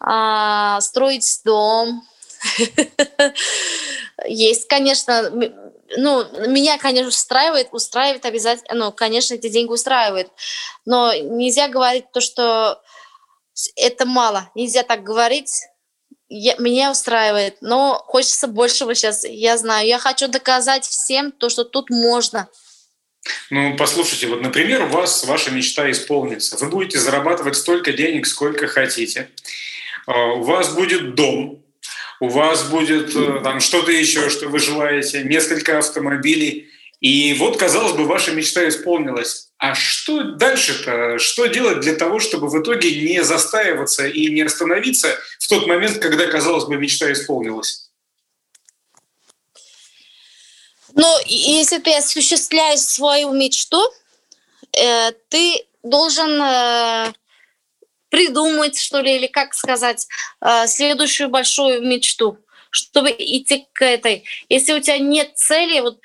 А, 0.00 0.80
строить 0.80 1.40
дом. 1.44 2.02
Есть, 4.26 4.66
конечно, 4.66 5.30
ну, 5.96 6.48
меня, 6.48 6.78
конечно, 6.78 7.08
устраивает, 7.08 7.68
устраивает 7.72 8.24
обязательно, 8.24 8.86
ну, 8.86 8.92
конечно, 8.92 9.34
эти 9.34 9.50
деньги 9.50 9.70
устраивают, 9.70 10.28
но 10.86 11.12
нельзя 11.14 11.68
говорить 11.68 12.10
то, 12.12 12.22
что 12.22 12.82
это 13.76 14.06
мало. 14.06 14.50
Нельзя 14.54 14.82
так 14.82 15.02
говорить. 15.02 15.52
Я, 16.28 16.54
меня 16.58 16.90
устраивает, 16.90 17.56
но 17.60 18.02
хочется 18.06 18.46
большего 18.46 18.94
сейчас. 18.94 19.24
Я 19.24 19.58
знаю, 19.58 19.86
я 19.86 19.98
хочу 19.98 20.28
доказать 20.28 20.84
всем 20.84 21.32
то, 21.32 21.48
что 21.48 21.64
тут 21.64 21.90
можно. 21.90 22.48
Ну, 23.50 23.76
послушайте, 23.76 24.28
вот, 24.28 24.40
например, 24.40 24.84
у 24.84 24.88
вас 24.88 25.24
ваша 25.24 25.50
мечта 25.50 25.90
исполнится. 25.90 26.56
Вы 26.56 26.70
будете 26.70 26.98
зарабатывать 26.98 27.56
столько 27.56 27.92
денег, 27.92 28.26
сколько 28.26 28.66
хотите. 28.66 29.30
А, 30.06 30.34
у 30.34 30.42
вас 30.42 30.74
будет 30.74 31.14
дом, 31.14 31.62
у 32.20 32.28
вас 32.28 32.68
будет 32.68 33.14
э, 33.14 33.40
там 33.42 33.60
что-то 33.60 33.90
еще, 33.90 34.30
что 34.30 34.48
вы 34.48 34.58
желаете, 34.58 35.24
несколько 35.24 35.78
автомобилей. 35.78 36.68
И 37.00 37.34
вот, 37.34 37.58
казалось 37.58 37.92
бы, 37.92 38.04
ваша 38.04 38.32
мечта 38.32 38.68
исполнилась. 38.68 39.49
А 39.60 39.74
что 39.74 40.22
дальше-то? 40.22 41.18
Что 41.18 41.44
делать 41.44 41.80
для 41.80 41.94
того, 41.94 42.18
чтобы 42.18 42.48
в 42.48 42.62
итоге 42.62 42.98
не 43.02 43.22
застаиваться 43.22 44.06
и 44.06 44.32
не 44.32 44.40
остановиться 44.40 45.18
в 45.38 45.48
тот 45.48 45.66
момент, 45.66 45.98
когда, 45.98 46.26
казалось 46.28 46.64
бы, 46.64 46.78
мечта 46.78 47.12
исполнилась? 47.12 47.90
Ну, 50.94 51.14
если 51.26 51.78
ты 51.78 51.94
осуществляешь 51.94 52.80
свою 52.80 53.34
мечту, 53.34 53.82
э, 54.72 55.12
ты 55.28 55.66
должен 55.82 56.40
э, 56.40 57.12
придумать, 58.08 58.80
что 58.80 59.00
ли, 59.00 59.16
или 59.16 59.26
как 59.26 59.52
сказать, 59.52 60.08
э, 60.40 60.66
следующую 60.68 61.28
большую 61.28 61.82
мечту, 61.86 62.38
чтобы 62.70 63.10
идти 63.10 63.66
к 63.74 63.84
этой. 63.84 64.24
Если 64.48 64.72
у 64.72 64.80
тебя 64.80 64.96
нет 64.96 65.36
цели, 65.36 65.80
вот 65.80 66.00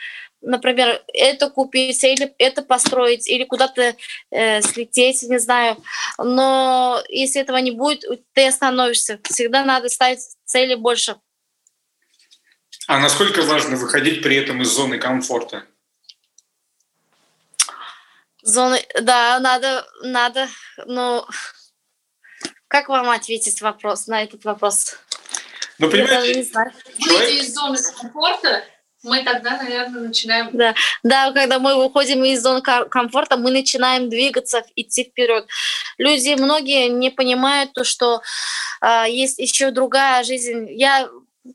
например, 0.46 1.04
это 1.14 1.50
купить, 1.50 2.04
или 2.04 2.34
это 2.38 2.62
построить, 2.62 3.28
или 3.28 3.44
куда-то 3.44 3.96
э, 4.32 4.62
слететь, 4.62 5.24
не 5.24 5.40
знаю. 5.40 5.78
Но 6.18 7.02
если 7.10 7.42
этого 7.42 7.58
не 7.58 7.72
будет, 7.72 8.04
ты 8.34 8.48
остановишься. 8.48 9.20
Всегда 9.24 9.64
надо 9.64 9.90
ставить 9.90 10.20
цели 10.46 10.76
больше. 10.76 11.18
А 12.88 13.00
насколько 13.00 13.42
важно 13.42 13.76
выходить 13.76 14.22
при 14.22 14.36
этом 14.38 14.62
из 14.62 14.70
зоны 14.70 15.00
комфорта? 15.00 15.66
Зоны, 18.44 18.80
да, 19.02 19.40
надо, 19.40 19.88
надо, 20.04 20.48
но 20.86 21.28
как 22.68 22.90
вам 22.90 23.10
ответить 23.10 23.60
вопрос 23.62 24.06
на 24.06 24.22
этот 24.24 24.46
вопрос? 24.46 24.98
Ну, 25.80 25.90
понимаете, 25.90 26.52
выйти 27.00 27.42
из 27.42 27.54
зоны 27.54 27.78
комфорта 28.00 28.64
мы 29.06 29.24
тогда, 29.24 29.58
наверное, 29.58 30.02
начинаем... 30.02 30.50
Да, 30.54 30.74
да, 31.04 31.32
когда 31.32 31.60
мы 31.60 31.76
выходим 31.76 32.24
из 32.24 32.42
зоны 32.42 32.62
комфорта, 32.62 33.38
мы 33.38 33.52
начинаем 33.52 34.10
двигаться, 34.10 34.64
идти 34.76 35.04
вперед. 35.04 35.48
Люди, 35.98 36.36
многие 36.36 36.90
не 36.90 37.12
понимают 37.12 37.74
то, 37.74 37.84
что 37.84 38.22
э, 38.82 39.06
есть 39.08 39.40
еще 39.40 39.72
другая 39.72 40.24
жизнь. 40.24 40.68
Я 40.72 41.08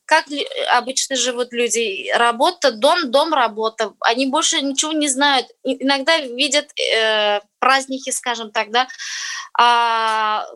как 0.04 0.26
обычно 0.72 1.16
живут 1.16 1.52
люди. 1.52 2.10
Работа, 2.14 2.70
дом, 2.70 3.10
дом, 3.10 3.34
работа. 3.34 3.92
Они 4.00 4.26
больше 4.26 4.60
ничего 4.60 4.92
не 4.92 5.08
знают. 5.08 5.48
Иногда 5.64 6.18
видят 6.18 6.70
э, 6.78 7.40
праздники, 7.58 8.10
скажем 8.10 8.52
так, 8.52 8.70
да. 8.70 8.86
А 9.58 10.46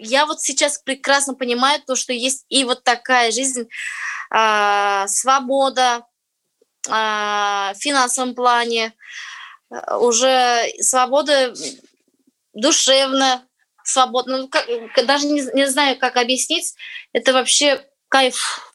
я 0.00 0.26
вот 0.26 0.40
сейчас 0.40 0.78
прекрасно 0.78 1.34
понимаю 1.34 1.80
то, 1.86 1.94
что 1.94 2.12
есть 2.12 2.44
и 2.48 2.64
вот 2.64 2.84
такая 2.84 3.30
жизнь, 3.30 3.68
а, 4.30 5.06
свобода 5.08 6.06
а, 6.88 7.72
в 7.74 7.78
финансовом 7.82 8.34
плане, 8.34 8.94
а, 9.70 9.98
уже 9.98 10.64
свобода 10.80 11.52
душевно, 12.54 13.46
свободно. 13.84 14.38
Ну, 14.38 14.48
как, 14.48 14.66
даже 15.06 15.26
не, 15.26 15.42
не 15.54 15.68
знаю, 15.68 15.98
как 15.98 16.16
объяснить. 16.16 16.74
Это 17.12 17.32
вообще 17.32 17.84
кайф. 18.08 18.74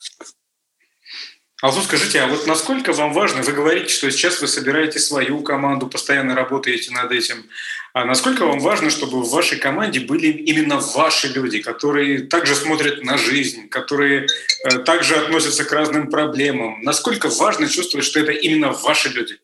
Алсу, 1.61 1.81
скажите, 1.81 2.21
а 2.21 2.27
вот 2.27 2.45
насколько 2.45 2.93
вам 2.93 3.13
важно, 3.13 3.41
вы 3.41 3.53
говорите, 3.53 3.87
что 3.87 4.11
сейчас 4.11 4.41
вы 4.41 4.47
собираете 4.47 4.99
свою 4.99 5.41
команду, 5.41 5.87
постоянно 5.87 6.35
работаете 6.35 6.91
над 6.91 7.11
этим, 7.11 7.49
а 7.95 8.03
насколько 8.03 8.45
вам 8.45 8.59
важно, 8.59 8.89
чтобы 8.89 9.21
в 9.21 9.29
вашей 9.29 9.57
команде 9.57 10.01
были 10.01 10.27
именно 10.27 10.79
ваши 10.79 11.29
люди, 11.29 11.61
которые 11.61 12.23
также 12.23 12.53
смотрят 12.53 13.01
на 13.03 13.17
жизнь, 13.17 13.69
которые 13.69 14.27
э, 14.65 14.79
также 14.79 15.15
относятся 15.15 15.63
к 15.63 15.71
разным 15.71 16.09
проблемам? 16.09 16.81
Насколько 16.81 17.29
важно 17.29 17.69
чувствовать, 17.69 18.05
что 18.05 18.19
это 18.19 18.33
именно 18.33 18.73
ваши 18.73 19.07
люди? 19.07 19.39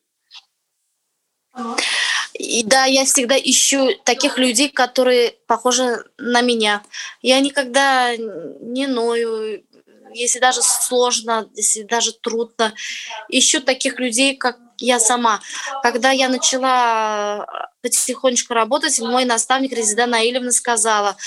И 2.34 2.64
да, 2.64 2.84
я 2.84 3.06
всегда 3.06 3.38
ищу 3.38 3.96
таких 4.04 4.38
людей, 4.38 4.68
которые 4.68 5.32
похожи 5.48 6.04
на 6.18 6.42
меня. 6.42 6.84
Я 7.22 7.40
никогда 7.40 8.18
не 8.18 8.86
ною, 8.86 9.64
если 10.14 10.40
даже 10.40 10.62
сложно, 10.62 11.50
если 11.56 11.84
даже 11.84 12.12
трудно. 12.12 12.74
Ищу 13.30 13.62
таких 13.62 13.98
людей, 13.98 14.36
как 14.36 14.58
я 14.78 15.00
сама. 15.00 15.40
Когда 15.84 16.12
я 16.12 16.28
начала 16.28 17.71
потихонечку 17.82 18.54
работать, 18.54 19.00
мой 19.00 19.26
наставник 19.26 19.74
Резида 19.74 20.06
Наилевна 20.06 20.52
сказала, 20.52 21.18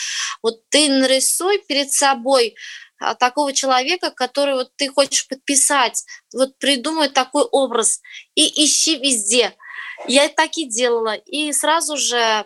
вот 0.42 0.68
ты 0.70 0.88
нарисуй 0.88 1.58
перед 1.66 1.92
собой 1.92 2.54
а, 3.00 3.14
такого 3.14 3.52
человека, 3.52 4.11
который 4.11 4.54
вот 4.54 4.70
ты 4.76 4.88
хочешь 4.88 5.28
подписать, 5.28 6.04
вот 6.32 6.58
придумай 6.58 7.08
такой 7.08 7.42
образ 7.44 8.00
и 8.34 8.64
ищи 8.64 8.96
везде. 8.96 9.54
Я 10.06 10.28
так 10.28 10.56
и 10.56 10.66
делала. 10.66 11.14
И 11.14 11.52
сразу 11.52 11.96
же 11.96 12.44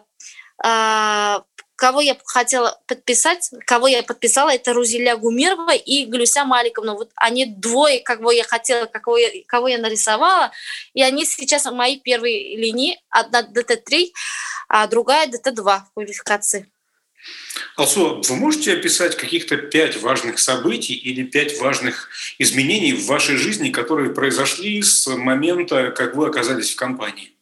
а, 0.62 1.42
кого 1.78 2.00
я 2.00 2.16
хотела 2.24 2.80
подписать, 2.88 3.50
кого 3.64 3.86
я 3.86 4.02
подписала, 4.02 4.50
это 4.50 4.72
Рузиля 4.72 5.16
Гумирова 5.16 5.74
и 5.74 6.06
Глюся 6.06 6.44
Маликовна. 6.44 6.94
Вот 6.94 7.10
они 7.14 7.46
двое, 7.46 8.00
кого 8.00 8.32
я 8.32 8.42
хотела, 8.42 8.86
кого 8.86 9.16
я, 9.16 9.28
кого 9.46 9.68
я 9.68 9.78
нарисовала, 9.78 10.50
и 10.92 11.02
они 11.02 11.24
сейчас 11.24 11.66
мои 11.66 12.00
первые 12.00 12.56
линии, 12.56 13.00
одна 13.10 13.42
ДТ-3, 13.42 14.08
а 14.68 14.88
другая 14.88 15.28
ДТ-2 15.28 15.62
в 15.62 15.94
квалификации. 15.94 16.68
Алсу, 17.76 18.22
вы 18.28 18.36
можете 18.36 18.72
описать 18.72 19.16
каких-то 19.16 19.56
пять 19.56 20.02
важных 20.02 20.40
событий 20.40 20.94
или 20.94 21.22
пять 21.22 21.60
важных 21.60 22.08
изменений 22.38 22.92
в 22.92 23.06
вашей 23.06 23.36
жизни, 23.36 23.70
которые 23.70 24.10
произошли 24.10 24.82
с 24.82 25.06
момента, 25.06 25.92
как 25.92 26.16
вы 26.16 26.26
оказались 26.26 26.72
в 26.72 26.76
компании? 26.76 27.37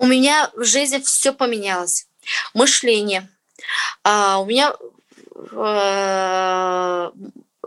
У 0.00 0.06
меня 0.06 0.50
в 0.56 0.64
жизни 0.64 0.98
все 1.00 1.34
поменялось. 1.34 2.06
Мышление. 2.54 3.28
А, 4.02 4.38
у 4.38 4.46
меня 4.46 4.74
э, 5.52 7.10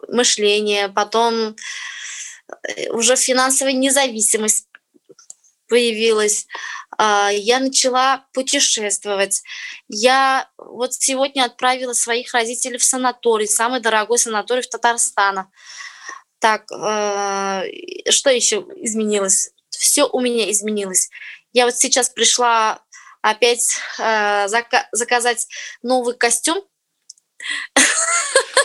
мышление, 0.08 0.90
потом 0.90 1.56
э, 2.64 2.90
уже 2.90 3.16
финансовая 3.18 3.74
независимость 3.74 4.68
появилась. 5.68 6.48
А, 6.98 7.30
я 7.32 7.60
начала 7.60 8.26
путешествовать. 8.34 9.44
Я 9.88 10.50
вот 10.58 10.96
сегодня 10.96 11.44
отправила 11.44 11.94
своих 11.94 12.34
родителей 12.34 12.80
в 12.80 12.84
санаторий, 12.84 13.48
самый 13.48 13.80
дорогой 13.80 14.18
санаторий 14.18 14.64
в 14.64 14.70
Татарстане. 14.70 15.46
Так, 16.40 16.64
э, 16.72 18.10
что 18.10 18.32
еще 18.32 18.66
изменилось? 18.78 19.52
Все 19.70 20.08
у 20.08 20.20
меня 20.20 20.50
изменилось. 20.50 21.12
Я 21.54 21.66
вот 21.66 21.76
сейчас 21.76 22.10
пришла 22.10 22.82
опять 23.22 23.78
э, 24.00 24.48
заказать 24.92 25.48
новый 25.82 26.16
костюм. 26.16 26.64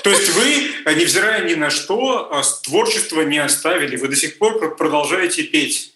То 0.02 0.10
есть 0.10 0.30
вы, 0.30 0.94
невзирая 0.94 1.44
ни 1.44 1.54
на 1.54 1.70
что, 1.70 2.32
а 2.32 2.42
творчество 2.64 3.22
не 3.22 3.38
оставили, 3.38 3.96
вы 3.96 4.08
до 4.08 4.16
сих 4.16 4.38
пор 4.38 4.76
продолжаете 4.76 5.44
петь. 5.44 5.94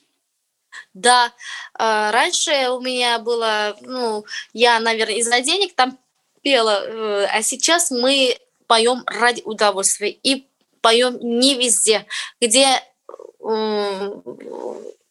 Да, 0.95 1.33
э, 1.79 2.11
раньше 2.11 2.69
у 2.69 2.81
меня 2.81 3.19
было, 3.19 3.77
ну, 3.81 4.25
я, 4.53 4.79
наверное, 4.81 5.17
из-за 5.17 5.41
денег 5.41 5.75
там 5.75 5.99
пела, 6.43 6.85
э, 6.85 7.27
а 7.33 7.43
сейчас 7.43 7.91
мы 7.91 8.39
поем 8.67 9.03
ради 9.07 9.43
удовольствия 9.43 10.11
и 10.11 10.47
поем 10.83 11.19
не 11.21 11.55
везде, 11.55 12.07
где, 12.41 12.83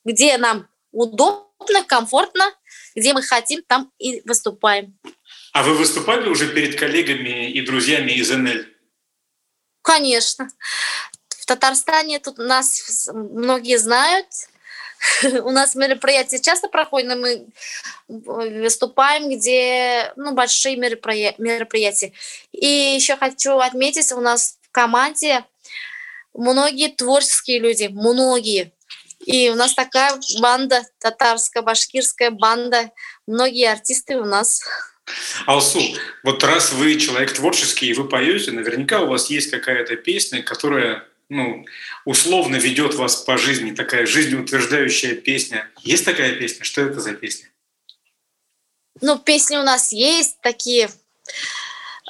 где 0.06 0.38
нам 0.38 0.68
удобно, 0.92 1.84
комфортно, 1.88 2.44
где 2.96 3.14
мы 3.14 3.22
хотим, 3.22 3.64
там 3.68 3.92
и 3.98 4.22
выступаем. 4.26 4.98
А 5.54 5.64
вы 5.64 5.76
выступали 5.76 6.30
уже 6.30 6.54
перед 6.54 6.80
коллегами 6.80 7.50
и 7.52 7.62
друзьями 7.62 8.12
из 8.12 8.30
НЛ? 8.32 8.66
Конечно. 9.82 10.50
В 11.30 11.46
Татарстане 11.46 12.20
тут 12.20 12.38
нас 12.38 13.10
многие 13.14 13.78
знают, 13.78 14.28
у 15.44 15.50
нас 15.50 15.76
мероприятия 15.76 16.40
часто 16.40 16.68
проходят, 16.68 17.10
но 17.10 17.16
мы 17.16 17.48
выступаем, 18.08 19.30
где 19.30 20.14
ну, 20.16 20.34
большие 20.34 20.76
мероприятия. 20.76 22.14
И 22.52 22.68
еще 22.68 23.18
хочу 23.18 23.58
отметить, 23.58 24.12
у 24.12 24.22
нас 24.22 24.58
в 24.62 24.72
команде 24.72 25.44
многие 26.34 26.90
творческие 26.90 27.60
люди, 27.60 27.88
многие. 27.88 28.74
И 29.26 29.50
у 29.50 29.56
нас 29.56 29.74
такая 29.74 30.20
банда, 30.40 30.84
татарская, 31.00 31.64
башкирская 31.64 32.32
банда, 32.32 32.92
многие 33.28 33.72
артисты 33.72 34.18
у 34.18 34.26
нас. 34.26 34.62
Алсу, 35.46 35.82
вот 36.24 36.44
раз 36.44 36.72
вы 36.72 36.98
человек 37.00 37.34
творческий 37.34 37.88
и 37.88 37.94
вы 37.94 38.08
поете, 38.08 38.52
наверняка 38.52 39.02
у 39.02 39.08
вас 39.08 39.30
есть 39.30 39.52
какая-то 39.52 39.96
песня, 39.96 40.42
которая 40.42 41.04
ну, 41.30 41.66
условно 42.06 42.58
ведет 42.58 42.96
вас 42.96 43.16
по 43.16 43.38
жизни, 43.38 43.72
такая 43.72 44.06
жизнеутверждающая 44.06 45.16
песня. 45.16 45.70
Есть 45.82 46.04
такая 46.04 46.36
песня? 46.36 46.66
Что 46.66 46.82
это 46.82 47.00
за 47.00 47.14
песня? 47.14 47.48
Ну, 49.00 49.18
песни 49.18 49.56
у 49.56 49.64
нас 49.64 49.94
есть 49.94 50.42
такие. 50.42 50.90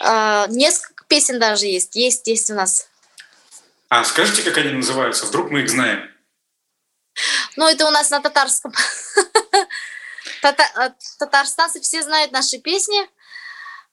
Э, 0.04 0.46
несколько 0.50 1.06
песен 1.06 1.40
даже 1.40 1.68
есть. 1.68 1.96
Есть, 1.96 2.26
есть 2.28 2.50
у 2.50 2.56
нас. 2.56 2.90
А 3.90 4.04
скажите, 4.04 4.42
как 4.42 4.58
они 4.58 4.72
называются? 4.72 5.26
Вдруг 5.28 5.52
мы 5.52 5.62
их 5.62 5.70
знаем. 5.70 6.11
Ну, 7.56 7.68
это 7.68 7.86
у 7.86 7.92
нас 7.92 8.10
на 8.10 8.20
татарском. 8.20 8.74
Э, 10.44 10.90
татарстанцы 11.20 11.82
все 11.82 12.02
знают 12.02 12.32
наши 12.32 12.58
песни 12.58 13.00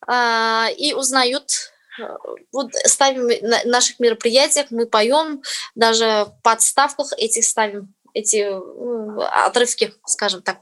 э, 0.06 0.72
и 0.74 0.94
узнают 0.94 1.50
вот 2.52 2.74
ставим 2.84 3.28
на 3.42 3.62
наших 3.64 3.98
мероприятиях, 4.00 4.68
мы 4.70 4.86
поем, 4.86 5.42
даже 5.74 6.04
в 6.04 6.42
подставках 6.42 7.12
этих 7.16 7.44
ставим, 7.44 7.94
эти 8.14 8.46
отрывки, 9.46 9.94
скажем 10.06 10.42
так. 10.42 10.60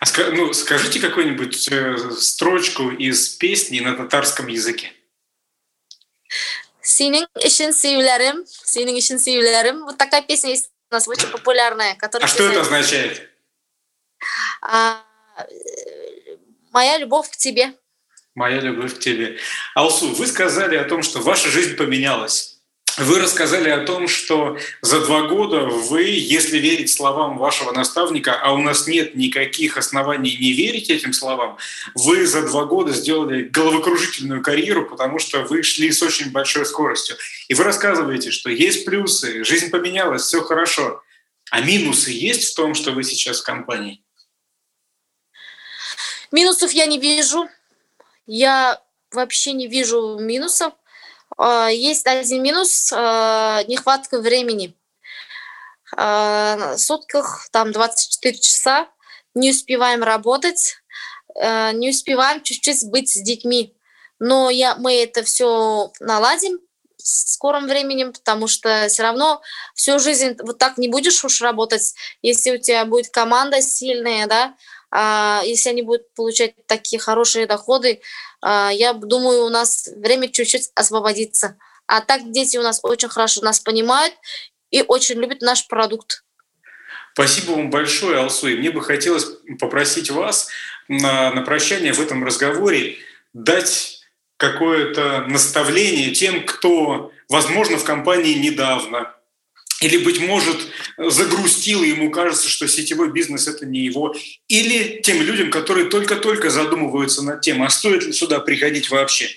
А 0.00 0.04
ну, 0.32 0.52
скажите 0.52 1.00
какую-нибудь 1.00 1.68
э, 1.70 1.96
строчку 2.18 2.90
из 2.90 3.28
песни 3.30 3.80
на 3.80 3.96
татарском 3.96 4.46
языке. 4.48 4.92
Senin 6.82 7.26
için 7.40 7.72
sevlerim, 7.72 8.44
senin 8.46 8.94
için 8.94 9.18
sevlerim. 9.18 9.82
Вот 9.84 9.98
такая 9.98 10.22
песня 10.22 10.50
есть 10.50 10.70
у 10.90 10.94
нас 10.94 11.08
очень 11.08 11.28
популярная. 11.28 11.94
Которая 11.96 12.26
а 12.26 12.28
что 12.28 12.44
это 12.44 12.60
означает? 12.60 13.30
А, 14.62 15.02
моя 16.72 16.98
любовь 16.98 17.30
к 17.30 17.36
тебе. 17.36 17.74
Моя 18.34 18.60
любовь 18.60 18.96
к 18.96 18.98
тебе. 18.98 19.38
Алсу, 19.74 20.12
вы 20.14 20.26
сказали 20.26 20.76
о 20.76 20.84
том, 20.84 21.02
что 21.02 21.20
ваша 21.20 21.48
жизнь 21.48 21.76
поменялась. 21.76 22.55
Вы 22.98 23.18
рассказали 23.18 23.68
о 23.68 23.84
том, 23.84 24.08
что 24.08 24.56
за 24.80 25.00
два 25.00 25.22
года 25.28 25.66
вы, 25.66 26.04
если 26.04 26.58
верить 26.58 26.90
словам 26.90 27.36
вашего 27.36 27.72
наставника, 27.72 28.34
а 28.40 28.52
у 28.52 28.58
нас 28.58 28.86
нет 28.86 29.14
никаких 29.14 29.76
оснований 29.76 30.36
не 30.36 30.52
верить 30.52 30.88
этим 30.88 31.12
словам, 31.12 31.58
вы 31.94 32.26
за 32.26 32.42
два 32.46 32.64
года 32.64 32.92
сделали 32.92 33.44
головокружительную 33.44 34.42
карьеру, 34.42 34.88
потому 34.88 35.18
что 35.18 35.42
вы 35.42 35.62
шли 35.62 35.92
с 35.92 36.02
очень 36.02 36.30
большой 36.30 36.64
скоростью. 36.64 37.16
И 37.48 37.54
вы 37.54 37.64
рассказываете, 37.64 38.30
что 38.30 38.50
есть 38.50 38.84
плюсы, 38.84 39.44
жизнь 39.44 39.70
поменялась, 39.70 40.22
все 40.22 40.40
хорошо. 40.40 41.02
А 41.50 41.60
минусы 41.60 42.10
есть 42.10 42.50
в 42.50 42.56
том, 42.56 42.74
что 42.74 42.92
вы 42.92 43.04
сейчас 43.04 43.40
в 43.40 43.44
компании? 43.44 44.02
Минусов 46.32 46.72
я 46.72 46.86
не 46.86 46.98
вижу 46.98 47.48
я 48.26 48.82
вообще 49.12 49.52
не 49.52 49.68
вижу 49.68 50.18
минусов. 50.18 50.74
А, 51.36 51.68
есть 51.68 52.06
один 52.06 52.42
минус 52.42 52.92
а,– 52.92 53.62
нехватка 53.68 54.20
времени. 54.20 54.76
А, 55.96 56.74
в 56.76 56.78
сутках 56.78 57.48
там 57.52 57.72
24 57.72 58.38
часа, 58.38 58.88
не 59.34 59.50
успеваем 59.50 60.02
работать, 60.02 60.76
не 61.34 61.90
успеваем 61.90 62.42
чуть-чуть 62.42 62.88
быть 62.88 63.10
с 63.10 63.20
детьми. 63.20 63.76
Но 64.18 64.48
я, 64.48 64.76
мы 64.76 64.94
это 65.02 65.22
все 65.22 65.92
наладим 66.00 66.58
в 66.96 67.06
скором 67.06 67.66
времени, 67.66 68.04
потому 68.04 68.48
что 68.48 68.86
все 68.88 69.02
равно 69.02 69.42
всю 69.74 69.98
жизнь 69.98 70.36
вот 70.42 70.56
так 70.56 70.78
не 70.78 70.88
будешь 70.88 71.22
уж 71.24 71.42
работать, 71.42 71.94
если 72.22 72.52
у 72.52 72.58
тебя 72.58 72.86
будет 72.86 73.10
команда 73.10 73.60
сильная, 73.60 74.26
да, 74.26 74.44
а, 74.44 74.54
если 75.44 75.70
они 75.70 75.82
будут 75.82 76.12
получать 76.14 76.54
такие 76.66 77.00
хорошие 77.00 77.46
доходы, 77.46 78.00
а, 78.40 78.70
я 78.72 78.92
думаю, 78.92 79.44
у 79.44 79.48
нас 79.48 79.88
время 79.96 80.28
чуть-чуть 80.28 80.70
освободится. 80.74 81.56
А 81.86 82.00
так 82.00 82.30
дети 82.30 82.56
у 82.56 82.62
нас 82.62 82.80
очень 82.82 83.08
хорошо 83.08 83.42
нас 83.42 83.60
понимают 83.60 84.14
и 84.70 84.82
очень 84.82 85.16
любят 85.16 85.40
наш 85.40 85.66
продукт. 85.66 86.24
Спасибо 87.12 87.52
вам 87.52 87.70
большое, 87.70 88.18
Алсу. 88.18 88.48
И 88.48 88.56
мне 88.56 88.70
бы 88.70 88.82
хотелось 88.82 89.26
попросить 89.58 90.10
вас 90.10 90.48
на, 90.88 91.32
на 91.32 91.42
прощание 91.42 91.92
в 91.92 92.00
этом 92.00 92.22
разговоре 92.24 92.98
дать 93.32 94.00
какое-то 94.36 95.24
наставление 95.26 96.10
тем, 96.10 96.44
кто, 96.44 97.10
возможно, 97.28 97.78
в 97.78 97.84
компании 97.84 98.34
недавно, 98.34 99.14
или, 99.80 99.98
быть 99.98 100.20
может, 100.20 100.56
загрустил, 100.96 101.82
и 101.82 101.88
ему 101.88 102.10
кажется, 102.10 102.48
что 102.48 102.66
сетевой 102.66 103.12
бизнес– 103.12 103.46
это 103.48 103.66
не 103.66 103.80
его, 103.80 104.14
или 104.48 105.00
тем 105.02 105.20
людям, 105.20 105.50
которые 105.50 105.88
только-только 105.90 106.50
задумываются 106.50 107.22
над 107.22 107.42
тем, 107.42 107.62
а 107.62 107.68
стоит 107.68 108.04
ли 108.04 108.12
сюда 108.12 108.40
приходить 108.40 108.90
вообще? 108.90 109.28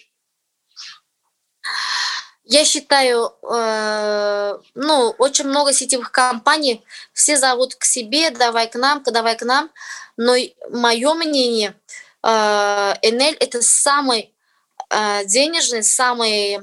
Я 2.45 2.65
считаю, 2.65 3.34
э, 3.43 4.58
ну, 4.73 5.15
очень 5.19 5.45
много 5.45 5.71
сетевых 5.71 6.12
компаний, 6.12 6.84
все 7.13 7.38
зовут 7.38 7.75
к 7.75 7.84
себе, 7.84 8.32
давай 8.32 8.69
к 8.69 8.75
нам, 8.75 9.04
давай 9.04 9.38
к 9.38 9.43
нам, 9.43 9.69
но 10.17 10.36
мое 10.71 11.13
мнение, 11.13 11.75
э, 12.23 12.93
Энель– 13.04 13.36
это 13.39 13.62
самый 13.62 14.34
э, 14.89 15.25
денежный, 15.25 15.84
самый 15.84 16.60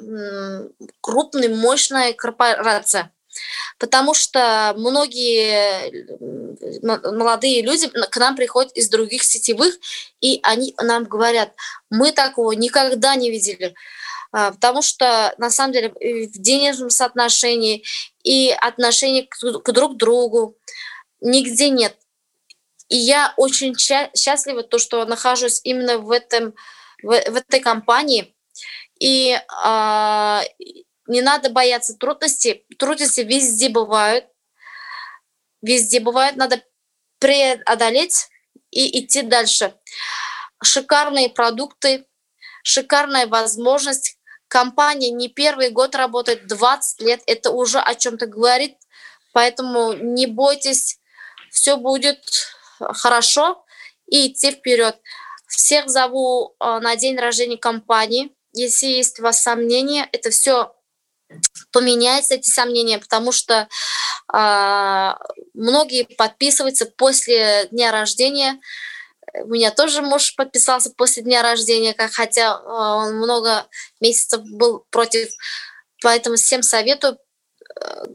крупный, 1.02 1.48
мощная 1.48 2.14
корпорация– 2.14 3.12
потому 3.78 4.14
что 4.14 4.74
многие 4.76 6.06
молодые 6.82 7.62
люди 7.62 7.88
к 7.88 8.16
нам 8.16 8.36
приходят 8.36 8.72
из 8.72 8.88
других 8.88 9.22
сетевых, 9.22 9.74
и 10.20 10.40
они 10.42 10.74
нам 10.80 11.04
говорят, 11.04 11.52
мы 11.90 12.12
такого 12.12 12.52
никогда 12.52 13.14
не 13.16 13.30
видели. 13.30 13.74
А, 14.32 14.52
потому 14.52 14.82
что 14.82 15.34
на 15.38 15.50
самом 15.50 15.72
деле 15.72 15.90
в 15.90 16.38
денежном 16.38 16.90
соотношении 16.90 17.84
и 18.22 18.50
отношении 18.50 19.22
к 19.22 19.72
друг 19.72 19.96
другу 19.96 20.56
нигде 21.20 21.70
нет. 21.70 21.96
И 22.88 22.96
я 22.96 23.34
очень 23.36 23.74
счастлива, 23.76 24.62
то, 24.62 24.78
что 24.78 25.04
нахожусь 25.04 25.60
именно 25.64 25.98
в, 25.98 26.10
этом, 26.10 26.54
в, 27.02 27.08
в 27.08 27.36
этой 27.36 27.60
компании. 27.60 28.34
И 29.00 29.32
э, 29.32 30.40
не 31.08 31.22
надо 31.22 31.50
бояться 31.50 31.94
трудностей. 31.94 32.66
Трудности 32.78 33.20
везде 33.20 33.68
бывают. 33.68 34.26
Везде 35.62 36.00
бывают. 36.00 36.36
Надо 36.36 36.62
преодолеть 37.18 38.28
и 38.70 39.00
идти 39.00 39.22
дальше. 39.22 39.74
Шикарные 40.62 41.28
продукты, 41.28 42.06
шикарная 42.62 43.26
возможность. 43.26 44.18
Компания 44.48 45.10
не 45.10 45.28
первый 45.28 45.70
год 45.70 45.94
работает, 45.94 46.46
20 46.46 47.00
лет. 47.00 47.22
Это 47.26 47.50
уже 47.50 47.80
о 47.80 47.94
чем-то 47.94 48.26
говорит. 48.26 48.76
Поэтому 49.32 49.92
не 49.92 50.26
бойтесь, 50.26 50.98
все 51.50 51.76
будет 51.76 52.18
хорошо 52.78 53.64
и 54.06 54.28
идти 54.28 54.52
вперед. 54.52 54.98
Всех 55.48 55.88
зову 55.88 56.54
э, 56.58 56.78
на 56.78 56.96
день 56.96 57.18
рождения 57.18 57.58
компании. 57.58 58.32
Если 58.52 58.86
есть 58.86 59.20
у 59.20 59.22
вас 59.22 59.42
сомнения, 59.42 60.08
это 60.12 60.30
все 60.30 60.75
поменяется, 61.72 62.34
эти 62.34 62.48
сомнения, 62.48 62.98
потому 62.98 63.32
что 63.32 63.68
э, 64.32 65.14
многие 65.54 66.04
подписываются 66.16 66.86
после 66.86 67.66
дня 67.70 67.92
рождения. 67.92 68.60
У 69.34 69.48
меня 69.48 69.70
тоже 69.70 70.02
муж 70.02 70.34
подписался 70.36 70.90
после 70.96 71.22
дня 71.22 71.42
рождения, 71.42 71.94
хотя 72.12 72.54
э, 72.54 72.68
он 72.68 73.16
много 73.16 73.66
месяцев 74.00 74.42
был 74.44 74.84
против. 74.90 75.28
Поэтому 76.02 76.36
всем 76.36 76.62
советую 76.62 77.18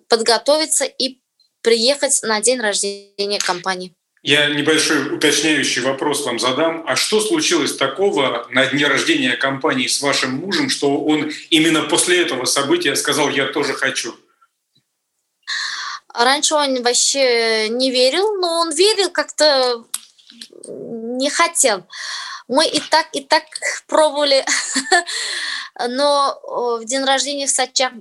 подготовиться 0.08 0.86
и 0.86 1.22
приехать 1.62 2.22
на 2.24 2.42
день 2.42 2.60
рождения 2.60 3.40
компании. 3.40 3.96
Я 4.24 4.50
небольшой 4.50 5.16
уточняющий 5.16 5.82
вопрос 5.82 6.26
вам 6.26 6.38
задам. 6.38 6.84
А 6.88 6.96
что 6.96 7.20
случилось 7.20 7.76
такого 7.76 8.48
на 8.52 8.68
дне 8.68 8.86
рождения 8.86 9.36
компании 9.36 9.88
с 9.88 10.00
вашим 10.02 10.36
мужем, 10.36 10.70
что 10.70 11.04
он 11.04 11.32
именно 11.50 11.84
после 11.84 12.22
этого 12.22 12.46
события 12.46 12.96
сказал 12.96 13.30
«я 13.30 13.48
тоже 13.48 13.74
хочу»? 13.74 14.16
Раньше 16.14 16.54
он 16.54 16.84
вообще 16.84 17.70
не 17.70 17.90
верил, 17.90 18.36
но 18.36 18.60
он 18.60 18.76
верил 18.76 19.10
как-то 19.10 19.86
не 20.68 21.30
хотел. 21.30 21.88
Мы 22.48 22.68
и 22.68 22.80
так, 22.80 23.08
и 23.14 23.22
так 23.22 23.44
пробовали. 23.88 24.46
Но 25.88 26.40
в 26.80 26.86
день 26.86 27.04
рождения 27.04 27.48
в 27.48 27.50
Сачах 27.50 27.94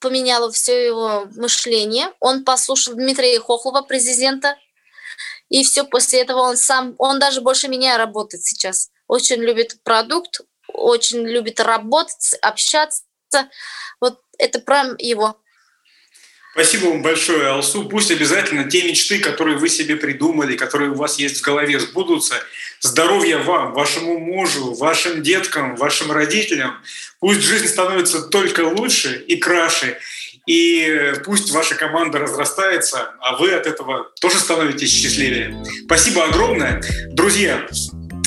поменяло 0.00 0.52
все 0.52 0.86
его 0.86 1.26
мышление. 1.34 2.12
Он 2.20 2.44
послушал 2.44 2.94
Дмитрия 2.94 3.40
Хохлова, 3.40 3.82
президента, 3.82 4.56
и 5.48 5.64
все, 5.64 5.84
после 5.84 6.20
этого 6.20 6.40
он 6.40 6.56
сам, 6.56 6.94
он 6.98 7.18
даже 7.18 7.40
больше 7.40 7.68
меня 7.68 7.96
работает 7.96 8.44
сейчас. 8.44 8.90
Очень 9.06 9.40
любит 9.40 9.82
продукт, 9.82 10.40
очень 10.68 11.26
любит 11.26 11.60
работать, 11.60 12.34
общаться. 12.42 13.02
Вот 14.00 14.20
это 14.38 14.58
прям 14.60 14.96
его. 14.98 15.40
Спасибо 16.52 16.86
вам 16.86 17.02
большое, 17.02 17.48
Алсу. 17.48 17.84
Пусть 17.84 18.10
обязательно 18.10 18.68
те 18.68 18.82
мечты, 18.82 19.20
которые 19.20 19.58
вы 19.58 19.68
себе 19.68 19.96
придумали, 19.96 20.56
которые 20.56 20.90
у 20.90 20.94
вас 20.94 21.18
есть 21.18 21.38
в 21.38 21.42
голове, 21.42 21.78
сбудутся. 21.78 22.34
Здоровья 22.80 23.38
вам, 23.38 23.72
вашему 23.72 24.18
мужу, 24.18 24.74
вашим 24.74 25.22
деткам, 25.22 25.76
вашим 25.76 26.10
родителям. 26.10 26.82
Пусть 27.20 27.42
жизнь 27.42 27.68
становится 27.68 28.22
только 28.22 28.62
лучше 28.62 29.24
и 29.28 29.36
краше. 29.36 29.98
И 30.48 31.12
пусть 31.24 31.50
ваша 31.50 31.74
команда 31.74 32.20
разрастается, 32.20 33.10
а 33.20 33.36
вы 33.36 33.52
от 33.52 33.66
этого 33.66 34.10
тоже 34.18 34.38
становитесь 34.38 34.90
счастливее. 34.90 35.62
Спасибо 35.84 36.24
огромное. 36.24 36.80
Друзья, 37.10 37.66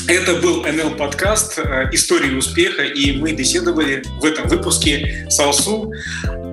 это 0.06 0.36
был 0.36 0.62
НЛ 0.62 0.94
подкаст 0.96 1.58
э, 1.58 1.88
«Истории 1.90 2.36
успеха», 2.36 2.84
и 2.84 3.18
мы 3.18 3.32
беседовали 3.32 4.04
в 4.20 4.24
этом 4.24 4.46
выпуске 4.46 5.26
с 5.28 5.40
Алсу 5.40 5.92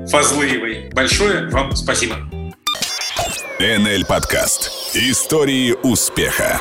Фазлыевой. 0.10 0.90
Большое 0.92 1.48
вам 1.50 1.76
спасибо. 1.76 2.16
НЛ 3.60 4.06
подкаст 4.08 4.72
«Истории 4.96 5.74
успеха». 5.84 6.60